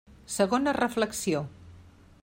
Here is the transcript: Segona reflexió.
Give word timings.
Segona 0.35 0.73
reflexió. 0.79 1.45